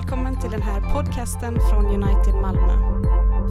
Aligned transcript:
Välkommen 0.00 0.40
till 0.40 0.50
den 0.50 0.62
här 0.62 0.92
podcasten 0.92 1.58
från 1.70 1.86
United 1.86 2.34
Malmö. 2.34 2.72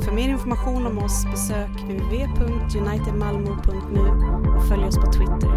För 0.03 0.11
mer 0.11 0.29
information 0.29 0.87
om 0.87 0.98
oss 0.98 1.25
besök 1.25 1.69
www.unitedmalmo.nu 1.69 4.09
och 4.56 4.67
följ 4.67 4.83
oss 4.83 4.96
på 4.96 5.12
Twitter. 5.12 5.50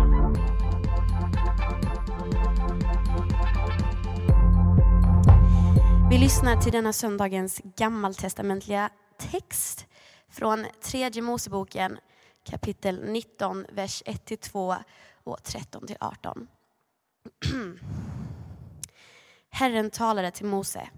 Vi 6.11 6.19
lyssnar 6.19 6.57
till 6.57 6.73
denna 6.73 6.93
söndagens 6.93 7.61
gammaltestamentliga 7.77 8.91
text 9.19 9.87
från 10.31 10.67
tredje 10.83 11.23
Moseboken 11.23 11.99
kapitel 12.51 13.05
19, 13.05 13.67
vers 13.73 14.03
1-2 14.07 14.77
och 15.25 15.39
13-18. 15.39 16.47
Herren 19.55 19.91
talade 19.91 20.31
till 20.31 20.47
Mose. 20.47 20.89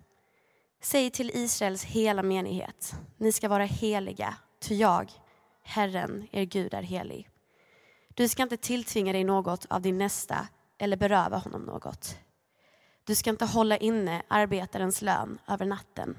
Säg 0.83 1.11
till 1.11 1.31
Israels 1.35 1.85
hela 1.85 2.23
menighet, 2.23 2.95
ni 3.17 3.33
ska 3.33 3.49
vara 3.49 3.65
heliga, 3.65 4.35
ty 4.61 4.75
jag, 4.75 5.11
Herren, 5.63 6.29
er 6.31 6.45
Gud, 6.45 6.75
är 6.75 6.83
helig. 6.83 7.29
Du 8.09 8.29
ska 8.29 8.43
inte 8.43 8.57
tilltvinga 8.57 9.13
dig 9.13 9.25
något 9.25 9.67
av 9.67 9.83
din 9.83 9.99
nästa 9.99 10.49
eller 10.79 10.97
beröva 10.97 11.37
honom 11.37 11.63
något. 11.63 12.19
Du 13.05 13.15
ska 13.15 13.31
inte 13.31 13.45
hålla 13.45 13.77
inne 13.77 14.23
arbetarens 14.29 15.03
lön 15.03 15.39
över 15.49 15.67
natten. 15.67 16.19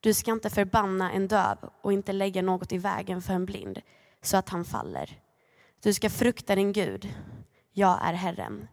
Du 0.00 0.14
ska 0.14 0.32
inte 0.32 0.50
förbanna 0.50 1.12
en 1.12 1.28
döv 1.28 1.58
och 1.82 1.92
inte 1.92 2.12
lägga 2.12 2.42
något 2.42 2.72
i 2.72 2.78
vägen 2.78 3.22
för 3.22 3.32
en 3.32 3.46
blind 3.46 3.82
så 4.22 4.36
att 4.36 4.48
han 4.48 4.64
faller. 4.64 5.20
Du 5.82 5.94
ska 5.94 6.10
frukta 6.10 6.54
din 6.54 6.72
Gud. 6.72 7.14
Jag 7.72 7.98
är 8.02 8.12
Herren. 8.12 8.68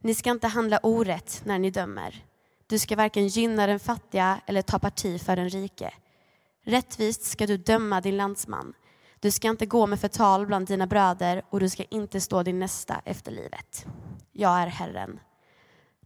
Ni 0.00 0.14
ska 0.14 0.30
inte 0.30 0.46
handla 0.46 0.78
orätt 0.82 1.42
när 1.44 1.58
ni 1.58 1.70
dömer. 1.70 2.24
Du 2.66 2.78
ska 2.78 2.96
varken 2.96 3.26
gynna 3.26 3.66
den 3.66 3.80
fattiga 3.80 4.40
eller 4.46 4.62
ta 4.62 4.78
parti 4.78 5.20
för 5.20 5.36
den 5.36 5.48
rike. 5.48 5.94
Rättvist 6.64 7.24
ska 7.24 7.46
du 7.46 7.56
döma 7.56 8.00
din 8.00 8.16
landsman. 8.16 8.74
Du 9.20 9.30
ska 9.30 9.48
inte 9.48 9.66
gå 9.66 9.86
med 9.86 10.00
förtal 10.00 10.46
bland 10.46 10.66
dina 10.66 10.86
bröder 10.86 11.42
och 11.50 11.60
du 11.60 11.68
ska 11.68 11.84
inte 11.84 12.20
stå 12.20 12.42
din 12.42 12.58
nästa 12.58 13.00
efter 13.04 13.32
livet. 13.32 13.86
Jag 14.32 14.58
är 14.58 14.66
Herren. 14.66 15.20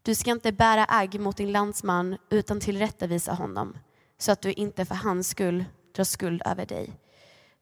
Du 0.03 0.15
ska 0.15 0.31
inte 0.31 0.53
bära 0.53 0.85
agg 0.89 1.21
mot 1.21 1.37
din 1.37 1.53
landsman 1.53 2.17
utan 2.31 2.61
tillrättavisa 2.61 3.33
honom 3.33 3.79
så 4.19 4.33
att 4.33 4.43
du 4.43 4.53
inte 4.53 4.85
för 4.85 4.95
hans 4.95 5.29
skull 5.29 5.65
drar 5.95 6.05
skuld 6.05 6.43
över 6.47 6.67
dig. 6.67 6.93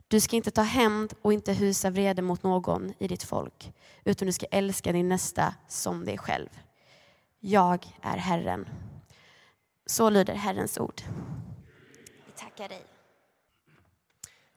Du 0.09 0.21
ska 0.21 0.37
inte 0.37 0.51
ta 0.51 0.63
hämnd 0.63 1.15
och 1.23 1.33
inte 1.33 1.53
hysa 1.53 1.91
vrede 1.91 2.23
mot 2.23 2.43
någon 2.43 2.93
i 2.99 3.09
ditt 3.09 3.23
folk, 3.23 3.73
utan 4.05 4.27
du 4.27 4.33
ska 4.33 4.47
älska 4.47 4.93
din 4.93 5.09
nästa 5.09 5.55
som 5.69 6.05
dig 6.05 6.19
själv. 6.19 6.49
Jag 7.41 7.87
är 8.03 8.17
Herren. 8.17 8.69
Så 9.87 10.11
lyder 10.11 10.35
Herrens 10.35 10.79
ord. 10.79 11.03
Vi 12.27 12.33
tackar 12.37 12.69
dig. 12.69 12.85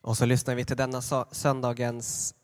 Och 0.02 0.18
så 0.18 0.26
lyssnar 0.26 0.56
vi 0.56 0.66
till 0.66 0.78
denna 0.78 1.02
söndagens 1.32 2.36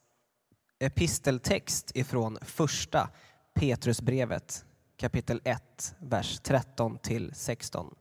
episteltext 0.80 1.92
ifrån 1.96 2.38
första 2.42 3.10
Petrusbrevet 3.54 4.66
kapitel 4.98 5.42
1, 5.44 5.96
vers 6.00 6.40
13 6.44 6.98
till 6.98 7.32
16. 7.36 7.96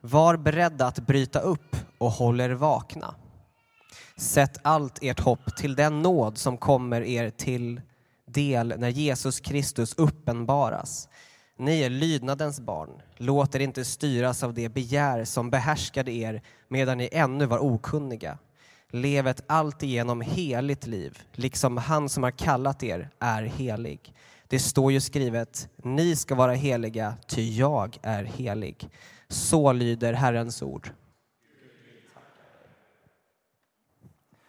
Var 0.00 0.36
beredda 0.36 0.86
att 0.86 0.98
bryta 0.98 1.40
upp 1.40 1.76
och 1.98 2.10
håll 2.10 2.40
er 2.40 2.50
vakna. 2.50 3.14
Sätt 4.16 4.58
allt 4.62 4.98
ert 5.02 5.20
hopp 5.20 5.56
till 5.56 5.74
den 5.74 6.02
nåd 6.02 6.38
som 6.38 6.56
kommer 6.58 7.00
er 7.00 7.30
till 7.30 7.80
del 8.26 8.74
när 8.78 8.88
Jesus 8.88 9.40
Kristus 9.40 9.94
uppenbaras. 9.94 11.08
Ni 11.58 11.80
är 11.80 11.90
lydnadens 11.90 12.60
barn. 12.60 12.90
Låt 13.16 13.54
er 13.54 13.60
inte 13.60 13.84
styras 13.84 14.42
av 14.42 14.54
det 14.54 14.68
begär 14.68 15.24
som 15.24 15.50
behärskade 15.50 16.12
er 16.12 16.42
medan 16.68 16.98
ni 16.98 17.08
ännu 17.12 17.46
var 17.46 17.58
okunniga. 17.58 18.38
Lev 18.90 19.26
ett 19.26 19.44
alltigenom 19.46 20.20
heligt 20.20 20.86
liv, 20.86 21.18
liksom 21.32 21.76
han 21.76 22.08
som 22.08 22.22
har 22.22 22.30
kallat 22.30 22.82
er 22.82 23.10
är 23.18 23.42
helig. 23.42 24.14
Det 24.48 24.58
står 24.58 24.92
ju 24.92 25.00
skrivet, 25.00 25.68
ni 25.76 26.16
ska 26.16 26.34
vara 26.34 26.52
heliga, 26.52 27.14
ty 27.26 27.56
jag 27.56 27.98
är 28.02 28.24
helig. 28.24 28.88
Så 29.28 29.72
lyder 29.72 30.12
Herrens 30.12 30.62
ord. 30.62 30.90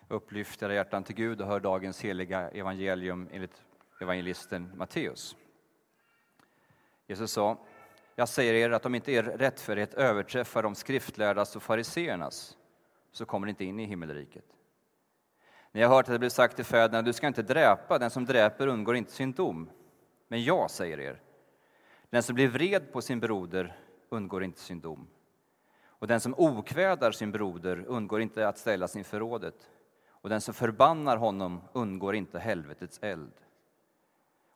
Upplyft 0.09 0.63
era 0.63 0.73
hjärtan 0.73 1.03
till 1.03 1.15
Gud 1.15 1.41
och 1.41 1.47
hör 1.47 1.59
dagens 1.59 2.01
heliga 2.01 2.49
evangelium 2.49 3.29
enligt 3.31 3.63
evangelisten 4.01 4.71
Matteus. 4.75 5.35
Jesus 7.07 7.31
sa, 7.31 7.57
jag 8.15 8.29
säger 8.29 8.53
er 8.53 8.69
att 8.69 8.85
om 8.85 8.95
inte 8.95 9.11
er 9.11 9.23
rättfärdighet 9.23 9.93
överträffar 9.93 10.63
de 10.63 10.75
skriftlärdas 10.75 11.55
och 11.55 11.63
fariseernas 11.63 12.57
så 13.11 13.25
kommer 13.25 13.45
ni 13.45 13.49
inte 13.49 13.65
in 13.65 13.79
i 13.79 13.85
himmelriket. 13.85 14.45
Ni 15.71 15.81
har 15.81 15.95
hört 15.95 16.05
att 16.05 16.15
det 16.15 16.19
blev 16.19 16.29
sagt 16.29 16.55
till 16.55 16.65
fäderna, 16.65 17.01
du 17.01 17.13
ska 17.13 17.27
inte 17.27 17.41
dräpa, 17.41 17.99
den 17.99 18.09
som 18.09 18.25
dräper 18.25 18.67
undgår 18.67 18.95
inte 18.95 19.11
sin 19.11 19.31
dom. 19.31 19.69
Men 20.27 20.43
jag 20.43 20.71
säger 20.71 20.99
er, 20.99 21.21
den 22.09 22.23
som 22.23 22.35
blir 22.35 22.47
vred 22.47 22.91
på 22.91 23.01
sin 23.01 23.19
broder 23.19 23.79
undgår 24.09 24.43
inte 24.43 24.59
sin 24.59 24.79
dom. 24.79 25.07
Och 25.85 26.07
den 26.07 26.19
som 26.19 26.35
okvädar 26.37 27.11
sin 27.11 27.31
broder 27.31 27.85
undgår 27.87 28.21
inte 28.21 28.47
att 28.47 28.57
ställas 28.57 28.95
inför 28.95 29.19
rådet. 29.19 29.69
Och 30.27 30.29
den 30.29 30.41
som 30.41 30.53
förbannar 30.53 31.17
honom 31.17 31.61
undgår 31.73 32.15
inte 32.15 32.39
helvetets 32.39 32.99
eld. 33.01 33.31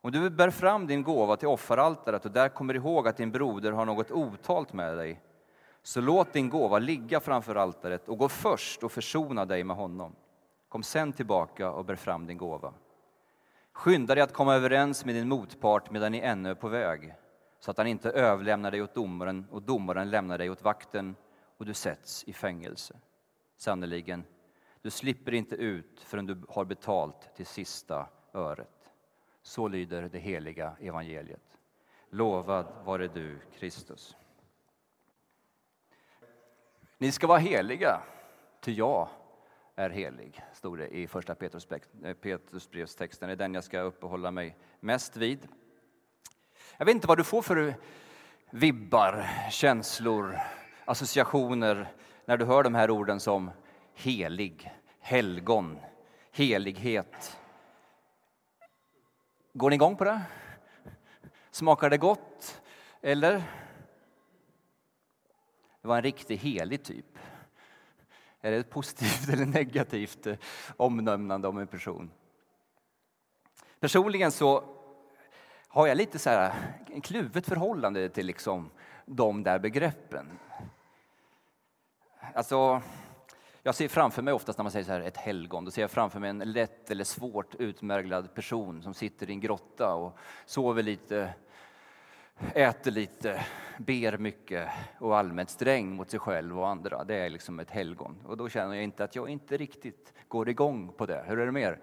Om 0.02 0.12
du 0.12 0.30
bär 0.30 0.50
fram 0.50 0.88
din 0.88 1.04
gåva 1.04 1.38
till 1.38 1.48
offeraltaret 1.48 2.26
och 2.26 2.32
där 2.32 2.50
kommer 2.50 2.74
ihåg 2.74 3.08
att 3.08 3.18
din 3.18 3.32
broder 3.32 3.72
har 3.72 3.86
något 3.86 4.12
otalt 4.12 4.74
med 4.74 4.98
dig, 4.98 5.22
så 5.84 6.02
låt 6.02 6.34
din 6.34 6.50
gåva 6.50 6.80
ligga 6.80 7.20
framför 7.20 7.56
altaret 7.56 8.10
och 8.10 8.18
gå 8.18 8.30
först 8.30 8.84
och 8.84 8.92
försona 8.92 9.46
dig 9.46 9.64
med 9.64 9.76
honom. 9.76 10.16
Kom 10.70 10.84
sen 10.84 11.14
tillbaka 11.14 11.72
och 11.72 11.86
bär 11.86 11.96
fram 11.96 12.28
din 12.28 12.38
gåva. 12.38 12.74
Skynda 13.74 14.16
dig 14.16 14.24
att 14.24 14.34
komma 14.34 14.56
överens 14.56 15.06
med 15.06 15.16
din 15.16 15.28
motpart 15.28 15.92
medan 15.92 16.12
ni 16.12 16.20
ännu 16.20 16.50
är 16.50 16.56
på 16.56 16.68
väg, 16.68 17.14
så 17.60 17.72
att 17.72 17.78
han 17.78 17.88
inte 17.88 18.12
överlämnar 18.12 18.72
dig 18.72 18.82
åt 18.82 18.96
domaren 18.96 19.46
och 19.52 19.62
domaren 19.62 20.10
lämnar 20.10 20.38
dig 20.38 20.50
åt 20.50 20.64
vakten 20.64 21.16
och 21.58 21.66
du 21.66 21.74
sätts 21.74 22.24
i 22.24 22.34
fängelse. 22.34 22.96
Sannerligen, 23.58 24.24
du 24.82 24.90
slipper 24.90 25.34
inte 25.34 25.56
ut 25.56 26.02
förrän 26.06 26.26
du 26.26 26.42
har 26.50 26.66
betalt 26.66 27.36
till 27.36 27.46
sista 27.46 28.08
öret. 28.34 28.90
Så 29.42 29.68
lyder 29.68 30.10
det 30.12 30.20
heliga 30.20 30.76
evangeliet. 30.80 31.58
Lovad 32.10 32.66
vare 32.86 33.08
du, 33.08 33.40
Kristus. 33.60 34.16
Ni 36.98 37.12
ska 37.12 37.28
vara 37.28 37.40
heliga, 37.40 38.02
ty 38.60 38.72
jag 38.72 39.10
är 39.76 39.90
helig, 39.90 40.42
stod 40.54 40.78
det 40.78 40.88
i 40.88 41.08
första 41.08 41.36
Petrusbrevstexten. 42.22 43.30
Eh, 43.30 43.38
det 43.38 43.44
är 43.44 43.48
den 43.48 43.54
jag 43.54 43.64
ska 43.64 43.80
uppehålla 43.80 44.32
mig 44.32 44.58
mest 44.80 45.18
vid. 45.18 45.48
Jag 46.78 46.86
vet 46.86 46.96
inte 46.96 47.08
vad 47.08 47.18
du 47.18 47.24
får 47.24 47.42
för 47.42 47.76
vibbar, 48.50 49.30
känslor, 49.52 50.38
associationer 50.86 51.94
när 52.26 52.38
du 52.38 52.46
hör 52.46 52.64
de 52.64 52.76
här 52.76 52.92
orden 52.92 53.20
som 53.20 53.52
helig, 53.94 54.72
helgon, 55.00 55.80
helighet. 56.32 57.38
Går 59.54 59.70
ni 59.70 59.76
igång 59.76 59.96
på 59.96 60.04
det? 60.04 60.22
Smakar 61.52 61.90
det 61.90 61.98
gott? 61.98 62.62
Eller? 63.02 63.44
Det 65.82 65.88
var 65.88 65.96
en 65.96 66.04
riktig 66.04 66.38
helig 66.38 66.84
typ. 66.84 67.18
Är 68.42 68.52
det 68.52 68.58
ett 68.58 68.70
positivt 68.70 69.30
eller 69.34 69.46
negativt 69.46 70.28
eh, 70.28 70.38
omnämnande 70.78 71.48
om 71.48 71.58
en 71.58 71.68
person? 71.68 72.12
Personligen 73.80 74.32
så 74.32 74.64
har 75.68 75.88
jag 75.88 75.98
lite 75.98 76.20
så 76.20 76.30
här, 76.30 76.50
eh, 76.50 76.56
en 76.96 77.02
kluvet 77.02 77.46
förhållande 77.46 78.10
till 78.10 78.26
liksom 78.26 78.70
de 79.06 79.44
där 79.44 79.60
begreppen. 79.60 80.40
Alltså, 82.34 82.82
jag 83.64 83.76
ser 83.76 83.88
framför 83.88 84.22
mig 84.22 84.34
oftast 84.34 84.58
när 84.58 84.64
man 84.64 84.72
säger 84.72 84.86
så 84.86 84.92
här, 84.92 85.02
ett 85.02 85.18
helgon, 85.18 85.66
då 85.66 85.72
ser 85.72 85.82
jag 85.82 85.92
framför 85.92 86.20
mig 86.20 86.30
en 86.30 86.40
lätt 86.40 86.92
eller 86.92 87.04
svårt 87.04 87.56
utmärglad 87.56 88.34
person 88.34 88.84
som 88.84 88.94
sitter 88.94 89.30
i 89.30 89.34
en 89.34 89.40
grotta 89.40 89.94
och 89.94 90.18
sover 90.46 90.84
lite, 90.84 91.34
äter 92.54 92.92
lite, 92.92 93.46
ber 93.78 94.18
mycket 94.18 94.70
och 95.00 95.18
allmänt 95.18 95.50
sträng 95.50 95.96
mot 95.96 96.10
sig 96.10 96.20
själv 96.20 96.60
och 96.60 96.68
andra. 96.68 97.04
Det 97.04 97.16
är 97.16 97.30
liksom 97.30 97.60
ett 97.60 97.72
helgon. 97.72 98.18
Och 98.26 98.38
då 98.38 98.50
känner 98.50 98.76
jag 98.76 98.84
inte 98.84 99.04
att 99.04 99.16
jag 99.16 99.30
inte 99.30 99.58
riktigt 99.58 100.14
går 100.28 100.50
igång 100.50 100.94
på 100.98 101.06
det. 101.06 101.24
Hur 101.28 101.40
är 101.40 101.46
det 101.46 101.52
med 101.52 101.64
er? 101.64 101.80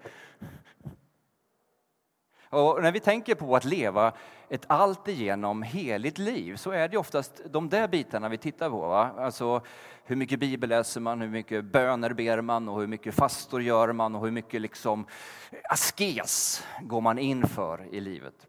Och 2.49 2.83
när 2.83 2.91
vi 2.91 2.99
tänker 2.99 3.35
på 3.35 3.55
att 3.55 3.65
leva 3.65 4.13
ett 4.49 4.65
alltigenom 4.67 5.63
heligt 5.63 6.17
liv 6.17 6.55
så 6.55 6.71
är 6.71 6.87
det 6.87 6.97
oftast 6.97 7.41
de 7.45 7.69
där 7.69 7.87
bitarna 7.87 8.29
vi 8.29 8.37
tittar 8.37 8.69
på. 8.69 8.79
Va? 8.79 9.11
Alltså 9.17 9.61
hur 10.09 10.15
mycket 10.15 10.39
bibel 10.39 10.69
läser 10.69 11.01
man, 11.01 11.21
hur 11.21 11.29
mycket 11.29 11.65
böner 11.65 12.13
ber 12.13 12.41
man 12.41 12.69
och 12.69 12.79
hur 12.79 12.87
mycket 12.87 13.15
fastor 13.15 13.61
gör 13.61 13.93
man 13.93 14.15
och 14.15 14.25
hur 14.25 14.31
mycket 14.31 14.61
liksom 14.61 15.05
askes 15.63 16.63
går 16.81 17.01
man 17.01 17.19
in 17.19 17.47
för 17.47 17.93
i 17.93 17.99
livet. 17.99 18.47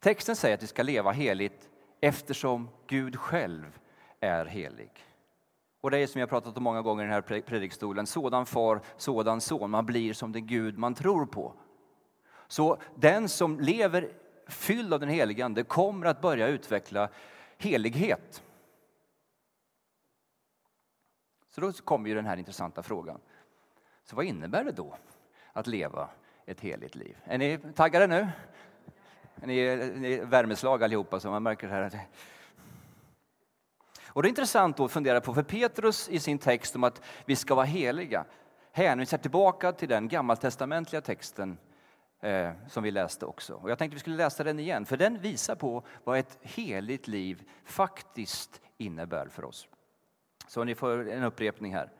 Texten 0.00 0.36
säger 0.36 0.54
att 0.54 0.62
vi 0.62 0.66
ska 0.66 0.82
leva 0.82 1.12
heligt 1.12 1.68
eftersom 2.00 2.68
Gud 2.86 3.16
själv 3.16 3.78
är 4.20 4.44
helig. 4.44 4.90
Och 5.80 5.90
det 5.90 5.98
är 5.98 6.06
som 6.06 6.20
jag 6.20 6.30
pratat 6.30 6.56
om 6.56 6.62
många 6.62 6.82
gånger 6.82 7.04
i 7.04 7.06
den 7.06 7.14
här 7.14 7.40
predikstolen, 7.40 8.06
sådan 8.06 8.46
far, 8.46 8.80
sådan 8.96 9.40
son. 9.40 9.70
Man 9.70 9.86
blir 9.86 10.12
som 10.12 10.32
den 10.32 10.46
Gud 10.46 10.78
man 10.78 10.94
tror 10.94 11.26
på. 11.26 11.54
Så 12.48 12.78
den 12.94 13.28
som 13.28 13.60
lever 13.60 14.12
fylld 14.48 14.94
av 14.94 15.00
den 15.00 15.08
helige 15.08 15.44
Ande 15.44 15.64
kommer 15.64 16.06
att 16.06 16.20
börja 16.20 16.48
utveckla 16.48 17.08
helighet. 17.58 18.42
Så 21.56 21.62
då 21.62 21.72
kommer 21.72 22.08
ju 22.08 22.14
den 22.14 22.26
här 22.26 22.36
intressanta 22.36 22.82
frågan. 22.82 23.20
Så 24.04 24.16
vad 24.16 24.24
innebär 24.24 24.64
det 24.64 24.72
då 24.72 24.96
att 25.52 25.66
leva 25.66 26.08
ett 26.46 26.60
heligt 26.60 26.94
liv? 26.94 27.16
Är 27.24 27.38
ni 27.38 27.58
taggade 27.74 28.06
nu? 28.06 28.28
Är 29.42 29.46
ni, 29.46 29.58
är 29.58 30.24
värmeslag 30.24 30.84
allihopa 30.84 31.20
så 31.20 31.30
man 31.30 31.42
märker 31.42 31.68
det 31.68 31.74
här. 31.74 32.00
Och 34.06 34.22
det 34.22 34.26
är 34.26 34.30
intressant 34.30 34.80
att 34.80 34.92
fundera 34.92 35.20
på, 35.20 35.34
för 35.34 35.42
Petrus 35.42 36.08
i 36.08 36.20
sin 36.20 36.38
text 36.38 36.76
om 36.76 36.84
att 36.84 37.02
vi 37.24 37.36
ska 37.36 37.54
vara 37.54 37.66
heliga 37.66 38.24
hänvisar 38.72 39.18
tillbaka 39.18 39.72
till 39.72 39.88
den 39.88 40.08
gammaltestamentliga 40.08 41.00
texten 41.00 41.58
eh, 42.20 42.50
som 42.68 42.82
vi 42.82 42.90
läste 42.90 43.26
också. 43.26 43.54
Och 43.54 43.70
jag 43.70 43.78
tänkte 43.78 43.94
vi 43.94 44.00
skulle 44.00 44.16
läsa 44.16 44.44
den 44.44 44.58
igen, 44.58 44.86
för 44.86 44.96
den 44.96 45.18
visar 45.18 45.54
på 45.54 45.82
vad 46.04 46.18
ett 46.18 46.38
heligt 46.42 47.08
liv 47.08 47.48
faktiskt 47.64 48.60
innebär 48.78 49.28
för 49.28 49.44
oss. 49.44 49.68
Så 50.46 50.64
ni 50.64 50.74
får 50.74 51.08
en 51.08 51.22
upprepning 51.22 51.74
här. 51.74 51.90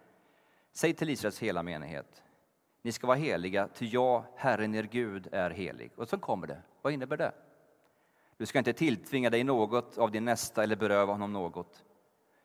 Säg 0.72 0.94
till 0.94 1.10
Israels 1.10 1.38
hela 1.38 1.62
menighet. 1.62 2.22
Ni 2.82 2.92
ska 2.92 3.06
vara 3.06 3.16
heliga, 3.16 3.68
ty 3.74 3.86
jag, 3.86 4.24
Herren 4.36 4.74
er 4.74 4.82
Gud, 4.82 5.28
är 5.32 5.50
helig. 5.50 5.92
Och 5.96 6.08
så 6.08 6.18
kommer 6.18 6.46
det. 6.46 6.62
Vad 6.82 6.92
innebär 6.92 7.16
det? 7.16 7.32
Du 8.36 8.46
ska 8.46 8.58
inte 8.58 8.72
tilltvinga 8.72 9.30
dig 9.30 9.44
något 9.44 9.98
av 9.98 10.10
din 10.10 10.24
nästa 10.24 10.62
eller 10.62 10.76
beröva 10.76 11.12
honom 11.12 11.32
något. 11.32 11.84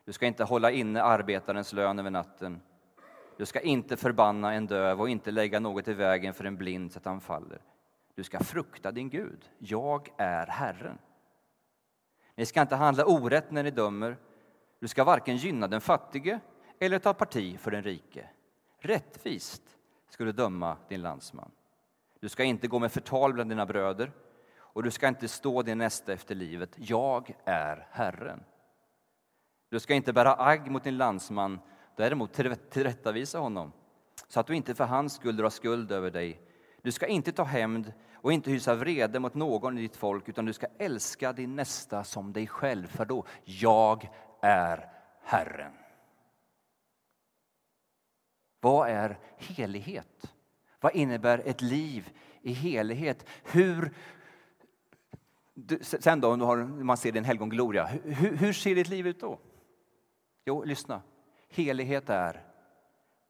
Du 0.04 0.12
ska 0.12 0.26
inte 0.26 0.44
hålla 0.44 0.70
inne 0.70 1.02
arbetarens 1.02 1.72
lön 1.72 1.98
över 1.98 2.10
natten. 2.10 2.60
Du 3.36 3.46
ska 3.46 3.60
inte 3.60 3.96
förbanna 3.96 4.54
en 4.54 4.66
döv 4.66 5.00
och 5.00 5.08
inte 5.08 5.30
lägga 5.30 5.60
något 5.60 5.88
i 5.88 5.92
vägen 5.92 6.34
för 6.34 6.44
en 6.44 6.56
blind 6.56 6.92
så 6.92 6.98
att 6.98 7.04
han 7.04 7.20
faller. 7.20 7.60
Du 8.14 8.24
ska 8.24 8.40
frukta 8.40 8.92
din 8.92 9.10
Gud. 9.10 9.50
Jag 9.58 10.08
är 10.16 10.46
Herren. 10.46 10.98
Ni 12.34 12.46
ska 12.46 12.60
inte 12.60 12.76
handla 12.76 13.04
orätt 13.04 13.50
när 13.50 13.62
ni 13.62 13.70
dömer. 13.70 14.16
Du 14.82 14.88
ska 14.88 15.04
varken 15.04 15.36
gynna 15.36 15.68
den 15.68 15.80
fattige 15.80 16.40
eller 16.78 16.98
ta 16.98 17.14
parti 17.14 17.58
för 17.58 17.70
den 17.70 17.82
rike. 17.82 18.28
Rättvist 18.78 19.62
ska 20.08 20.24
du 20.24 20.32
döma 20.32 20.76
din 20.88 21.02
landsman. 21.02 21.50
Du 22.20 22.28
ska 22.28 22.44
inte 22.44 22.68
gå 22.68 22.78
med 22.78 22.92
förtal 22.92 23.32
bland 23.32 23.50
dina 23.50 23.66
bröder 23.66 24.12
och 24.56 24.82
du 24.82 24.90
ska 24.90 25.08
inte 25.08 25.28
stå 25.28 25.62
din 25.62 25.78
nästa 25.78 26.12
efter 26.12 26.34
livet. 26.34 26.70
Jag 26.76 27.34
är 27.44 27.86
Herren. 27.90 28.44
Du 29.68 29.80
ska 29.80 29.94
inte 29.94 30.12
bära 30.12 30.34
agg 30.38 30.70
mot 30.70 30.84
din 30.84 30.96
landsman, 30.96 31.58
däremot 31.96 32.32
tillrättavisa 32.70 33.38
honom 33.38 33.72
så 34.28 34.40
att 34.40 34.46
du 34.46 34.56
inte 34.56 34.74
för 34.74 34.84
hans 34.84 35.14
skull 35.14 35.36
drar 35.36 35.50
skuld 35.50 35.92
över 35.92 36.10
dig. 36.10 36.40
Du 36.82 36.92
ska 36.92 37.06
inte 37.06 37.32
ta 37.32 37.44
hämnd 37.44 37.92
och 38.14 38.32
inte 38.32 38.50
hysa 38.50 38.74
vrede 38.74 39.18
mot 39.18 39.34
någon 39.34 39.78
i 39.78 39.80
ditt 39.80 39.96
folk 39.96 40.28
utan 40.28 40.44
du 40.44 40.52
ska 40.52 40.66
älska 40.78 41.32
din 41.32 41.56
nästa 41.56 42.04
som 42.04 42.32
dig 42.32 42.46
själv, 42.46 42.86
för 42.86 43.04
då 43.04 43.24
jag 43.44 44.08
är 44.42 44.88
Herren. 45.22 45.72
Vad 48.60 48.88
är 48.88 49.18
helighet? 49.36 50.34
Vad 50.80 50.94
innebär 50.94 51.38
ett 51.38 51.60
liv 51.60 52.12
i 52.42 52.52
helighet? 52.52 53.28
Hur, 53.44 53.94
sen 55.82 56.20
då, 56.20 56.32
om 56.32 56.86
man 56.86 56.96
ser 56.96 57.12
din 57.12 57.24
helgongloria, 57.24 57.86
hur, 57.86 58.36
hur 58.36 58.52
ser 58.52 58.74
ditt 58.74 58.88
liv 58.88 59.06
ut 59.06 59.20
då? 59.20 59.38
Jo, 60.44 60.64
lyssna. 60.64 61.02
Helighet 61.48 62.10
är 62.10 62.46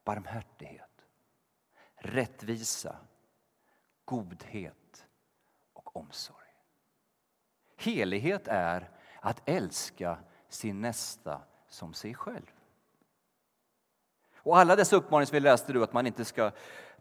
barmhärtighet, 0.03 1.05
rättvisa, 1.95 2.95
godhet 4.05 5.07
och 5.73 5.95
omsorg. 5.95 6.37
Helighet 7.77 8.47
är 8.47 8.89
att 9.21 9.49
älska 9.49 10.17
sin 10.53 10.81
nästa 10.81 11.41
som 11.67 11.93
sig 11.93 12.13
själv. 12.13 12.51
Och 14.37 14.57
alla 14.57 14.75
dessa 14.75 14.95
uppmaningar 14.95 15.25
som 15.25 15.35
vi 15.35 15.39
läste 15.39 15.73
du, 15.73 15.83
att 15.83 15.93
man 15.93 16.07
inte 16.07 16.25
ska 16.25 16.51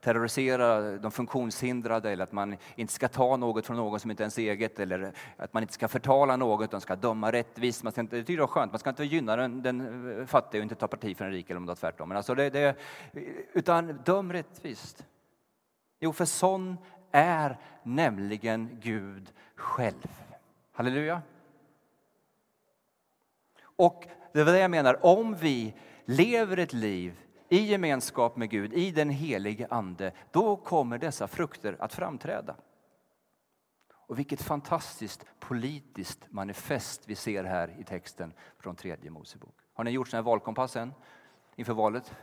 terrorisera 0.00 0.99
de 0.99 1.10
funktionshindrade 1.10 2.10
eller 2.10 2.25
att 2.25 2.32
man 2.32 2.56
inte 2.76 2.93
ska 2.93 3.08
ta 3.08 3.37
något 3.37 3.66
från 3.66 3.76
någon 3.76 4.00
som 4.00 4.10
inte 4.10 4.22
är 4.22 4.25
ens 4.25 4.38
eget 4.38 4.81
eller 4.81 5.12
att 5.37 5.52
man 5.52 5.62
inte 5.62 5.75
ska 5.75 5.88
förtala 5.88 6.37
något 6.37 6.64
utan 6.64 6.81
ska 6.81 6.96
döma 6.96 7.32
rättvist. 7.32 7.82
Man 7.82 7.93
ska 7.93 8.00
inte, 8.00 8.16
det 8.16 8.22
tycker 8.22 8.38
jag 8.38 8.49
är 8.49 8.52
skönt, 8.52 8.72
man 8.72 8.78
ska 8.78 8.90
inte 8.90 9.04
gynna 9.04 9.37
den, 9.37 9.62
den 9.62 10.26
fattiga 10.26 10.60
och 10.60 10.62
inte 10.62 10.75
ta 10.75 10.88
parti 10.88 11.16
för 11.16 11.25
den 11.25 11.34
rike 11.34 11.52
eller 11.52 11.60
om 11.60 11.66
det 11.66 11.72
är 11.72 11.76
tvärtom. 11.76 12.08
Men 12.08 12.16
alltså 12.16 12.34
det, 12.34 12.50
det, 12.50 12.76
utan 13.52 14.00
döm 14.05 14.32
rättvist. 14.32 15.05
Jo, 16.00 16.12
för 16.12 16.25
sån 16.25 16.78
är 17.12 17.58
nämligen 17.82 18.78
Gud 18.82 19.32
själv. 19.56 20.08
Halleluja. 20.72 21.22
Och 23.82 24.06
det 24.32 24.44
var 24.44 24.52
det 24.52 24.58
jag 24.58 24.70
menar, 24.70 25.06
om 25.06 25.34
vi 25.34 25.75
lever 26.05 26.56
ett 26.56 26.73
liv 26.73 27.20
i 27.49 27.58
gemenskap 27.58 28.37
med 28.37 28.50
Gud, 28.50 28.73
i 28.73 28.90
den 28.90 29.11
helige 29.11 29.67
Ande, 29.70 30.12
då 30.31 30.56
kommer 30.56 30.99
dessa 30.99 31.29
frukter 31.29 31.76
att 31.79 31.94
framträda. 31.94 32.56
Och 33.93 34.19
vilket 34.19 34.43
fantastiskt 34.43 35.26
politiskt 35.40 36.20
manifest 36.31 37.02
vi 37.06 37.14
ser 37.14 37.44
här 37.44 37.76
i 37.79 37.84
texten 37.84 38.32
från 38.58 38.76
tredje 38.76 39.11
Mosebok. 39.11 39.55
Har 39.75 39.84
ni 39.84 39.90
gjort 39.90 40.08
sån 40.08 40.17
här 40.19 40.23
valkompass 40.23 40.76
än 40.76 40.94
inför 41.56 41.73
valet? 41.73 42.14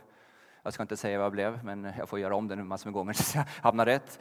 Jag 0.62 0.72
ska 0.72 0.82
inte 0.82 0.96
säga 0.96 1.18
vad 1.18 1.24
jag 1.24 1.32
blev, 1.32 1.64
men 1.64 1.92
jag 1.98 2.08
får 2.08 2.18
göra 2.18 2.36
om 2.36 2.48
den 2.48 2.66
massor 2.66 2.86
med 2.86 2.94
gånger 2.94 3.12
tills 3.12 3.34
jag 3.34 3.44
hamnar 3.62 3.86
rätt. 3.86 4.20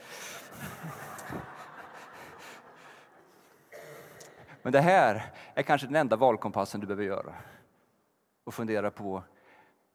Men 4.69 4.73
det 4.73 4.81
här 4.81 5.31
är 5.53 5.63
kanske 5.63 5.87
den 5.87 5.95
enda 5.95 6.15
valkompassen 6.15 6.81
du 6.81 6.87
behöver 6.87 7.03
göra. 7.03 7.35
Och 8.43 8.53
fundera 8.53 8.91
på 8.91 9.23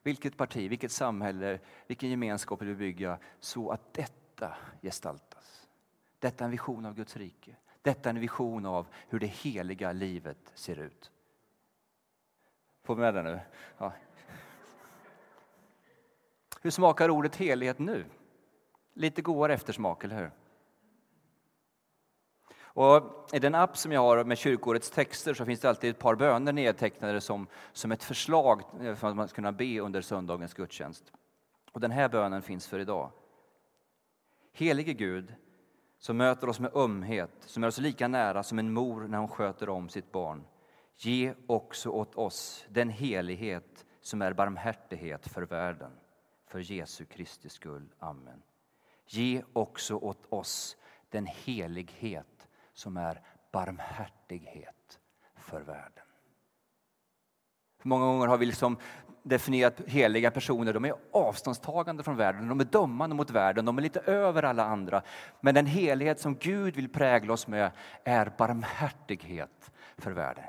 vilket 0.03 0.37
parti, 0.37 0.71
vilket 0.71 0.93
samhälle, 0.93 1.59
vilken 1.87 2.11
gemenskap 2.11 2.63
vill 2.63 2.69
vi 2.69 2.75
bygga 2.75 3.19
så 3.41 3.71
att 3.71 3.95
detta 3.95 4.57
gestaltas? 4.83 5.69
Detta 6.19 6.45
är 6.45 6.47
en 6.47 6.51
vision 6.51 6.87
av 6.87 6.95
Guds 6.95 7.17
rike. 7.17 7.57
Detta 7.83 8.09
är 8.09 8.15
en 8.15 8.21
vision 8.21 8.67
av 8.67 8.87
hur 9.09 9.19
det 9.21 9.27
heliga 9.27 9.93
livet 9.93 10.53
ser 10.55 10.79
ut. 10.79 11.11
Får 12.85 12.95
vi 12.95 13.01
med 13.01 13.15
det 13.15 13.23
nu? 13.23 13.41
Ja. 13.79 13.93
Hur 16.63 16.71
smakar 16.71 17.11
ordet 17.11 17.37
helighet 17.37 17.79
nu? 17.79 18.05
Lite 18.95 19.23
godare 19.23 19.55
eftersmak, 19.55 20.05
eller 20.05 20.17
hur? 20.17 20.31
Och 22.75 23.29
I 23.33 23.39
den 23.39 23.55
app 23.55 23.77
som 23.77 23.93
jag 23.93 24.01
har 24.01 24.25
med 24.25 24.39
kyrkårets 24.39 24.91
texter 24.91 25.35
så 25.35 25.45
finns 25.45 25.61
det 25.61 25.69
alltid 25.69 25.91
ett 25.91 25.99
par 25.99 26.15
böner 26.15 26.53
nedtecknade 26.53 27.21
som, 27.21 27.47
som 27.73 27.93
ett 27.93 28.05
förslag 28.05 28.63
eh, 28.81 28.95
för 28.95 29.09
att 29.09 29.17
man 29.17 29.29
ska 29.29 29.35
kunna 29.37 29.53
be 29.53 29.81
under 29.81 30.01
söndagens 30.01 30.55
gudstjänst. 30.55 31.13
Och 31.73 31.81
den 31.81 31.91
här 31.91 32.09
bönen 32.09 32.43
finns 32.43 32.67
för 32.67 32.79
idag. 32.79 33.11
Helige 34.53 34.93
Gud, 34.93 35.35
som 35.99 36.17
möter 36.17 36.49
oss 36.49 36.61
med 36.61 36.77
ömhet, 36.77 37.31
som 37.41 37.65
är 37.65 37.69
oss 37.69 37.79
lika 37.79 38.09
nära 38.09 38.43
som 38.43 38.59
en 38.59 38.73
mor 38.73 39.01
när 39.09 39.19
hon 39.19 39.29
sköter 39.29 39.69
om 39.69 39.89
sitt 39.89 40.13
barn. 40.13 40.45
Ge 40.97 41.35
också 41.47 41.91
åt 41.91 42.15
oss 42.15 42.65
den 42.69 42.91
helighet 42.91 43.85
som 44.01 44.23
är 44.23 44.33
barmhärtighet 44.33 45.29
för 45.29 45.43
världen. 45.43 45.93
För 46.47 46.59
Jesu 46.59 47.05
Kristi 47.05 47.49
skull. 47.49 47.89
Amen. 47.99 48.43
Ge 49.07 49.43
också 49.53 49.97
åt 49.97 50.27
oss 50.29 50.77
den 51.11 51.27
helighet 51.27 52.34
som 52.75 52.97
är 52.97 53.21
barmhärtighet 53.53 55.01
för 55.37 55.61
världen. 55.61 56.05
Många 57.83 58.05
gånger 58.05 58.27
har 58.27 58.39
vi 58.39 58.47
liksom 58.47 58.79
definierat 59.23 59.81
heliga 59.87 60.31
personer, 60.31 60.73
de 60.73 60.85
är 60.85 60.95
avståndstagande 61.13 62.03
från 62.03 62.17
världen, 62.17 62.49
de 62.49 62.61
är 62.61 62.65
dömande 62.65 63.17
mot 63.17 63.31
världen, 63.31 63.65
de 63.65 63.79
är 63.79 63.83
lite 63.83 64.01
över 64.01 64.43
alla 64.43 64.65
andra. 64.65 65.03
Men 65.41 65.55
den 65.55 65.67
helighet 65.67 66.21
som 66.21 66.35
Gud 66.35 66.77
vill 66.77 66.89
prägla 66.89 67.33
oss 67.33 67.47
med 67.47 67.71
är 68.05 68.33
barmhärtighet 68.39 69.71
för 69.99 70.11
världen. 70.11 70.45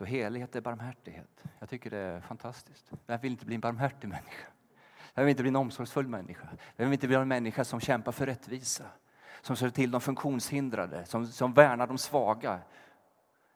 Så 0.00 0.04
helighet 0.04 0.56
är 0.56 0.60
barmhärtighet. 0.60 1.44
Jag 1.58 1.68
tycker 1.68 1.90
det 1.90 1.96
är 1.98 2.20
fantastiskt. 2.20 2.90
Vem 3.06 3.20
vill 3.20 3.32
inte 3.32 3.46
bli 3.46 3.54
en 3.54 3.60
barmhärtig 3.60 4.08
människa. 4.08 4.46
Jag 5.14 5.22
vill 5.22 5.30
inte 5.30 5.42
bli 5.42 5.48
en 5.48 5.56
omsorgsfull 5.56 6.08
människa. 6.08 6.48
Vem 6.76 6.88
vill 6.88 6.92
inte 6.92 7.06
bli 7.06 7.16
en 7.16 7.28
människa 7.28 7.64
som 7.64 7.80
kämpar 7.80 8.12
för 8.12 8.26
rättvisa. 8.26 8.84
Som 9.42 9.56
ser 9.56 9.70
till 9.70 9.90
de 9.90 10.00
funktionshindrade, 10.00 11.04
som, 11.04 11.26
som 11.26 11.52
värnar 11.52 11.86
de 11.86 11.98
svaga. 11.98 12.60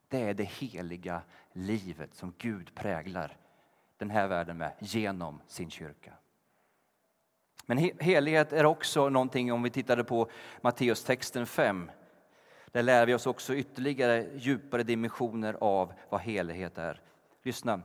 Det 0.08 0.22
är 0.22 0.34
det 0.34 0.44
heliga 0.44 1.22
livet 1.52 2.14
som 2.14 2.34
Gud 2.38 2.74
präglar 2.74 3.36
den 3.96 4.10
här 4.10 4.28
världen 4.28 4.58
med 4.58 4.72
genom 4.78 5.40
sin 5.46 5.70
kyrka. 5.70 6.12
Men 7.66 7.78
helighet 8.00 8.52
är 8.52 8.66
också 8.66 9.08
någonting, 9.08 9.52
om 9.52 9.62
vi 9.62 9.70
tittade 9.70 10.04
på 10.04 10.30
Matteus 10.60 11.04
texten 11.04 11.46
5, 11.46 11.90
där 12.74 12.82
lär 12.82 13.06
vi 13.06 13.14
oss 13.14 13.26
också 13.26 13.54
ytterligare 13.54 14.26
djupare 14.34 14.82
dimensioner 14.82 15.56
av 15.60 15.92
vad 16.08 16.20
helighet 16.20 16.78
är. 16.78 17.00
Lyssna. 17.42 17.82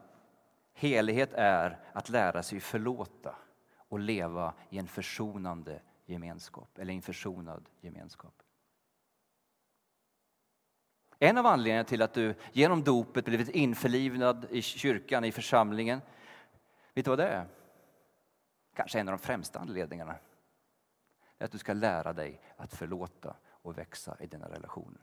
Helighet 0.74 1.34
är 1.34 1.80
att 1.94 2.10
lära 2.10 2.44
sig 2.44 2.60
förlåta 2.60 3.36
och 3.78 4.00
leva 4.00 4.54
i 4.70 4.78
en 4.78 4.88
försonande 4.88 5.82
gemenskap, 6.06 6.78
eller 6.78 6.94
en 6.94 7.02
försonad 7.02 7.70
gemenskap. 7.82 8.34
En 11.20 11.38
av 11.38 11.46
anledningarna 11.46 11.84
till 11.84 12.02
att 12.02 12.14
du 12.14 12.36
genom 12.54 12.84
dopet 12.84 13.26
blivit 13.26 13.50
införlivad 13.50 14.46
i 14.50 14.62
kyrkan, 14.62 15.24
i 15.24 15.32
församlingen, 15.32 16.02
vet 16.94 17.06
du 17.06 17.10
vad 17.10 17.20
det 17.20 17.28
är? 17.28 17.48
Kanske 18.76 19.00
en 19.00 19.08
av 19.08 19.18
de 19.18 19.20
främsta 19.20 19.60
anledningarna. 19.60 20.16
är 21.38 21.46
att 21.46 21.52
du 21.52 21.58
ska 21.58 21.74
lära 21.74 22.14
dig 22.14 22.42
att 22.58 22.74
förlåta 22.74 23.36
och 23.62 23.78
växa 23.78 24.18
i 24.20 24.28
dina 24.28 24.50
relationer. 24.50 25.02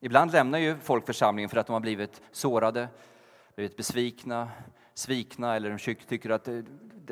Ibland 0.00 0.32
lämnar 0.32 0.58
ju 0.58 0.78
folk 0.78 1.06
församlingen 1.06 1.48
för 1.48 1.56
att 1.56 1.66
de 1.66 1.72
har 1.72 1.80
blivit 1.80 2.22
sårade, 2.30 2.88
blivit 3.54 3.76
besvikna, 3.76 4.50
svikna 4.94 5.56
eller 5.56 5.70
de 5.70 5.94
tycker 5.94 6.30
att 6.30 6.48
eh, 6.48 6.58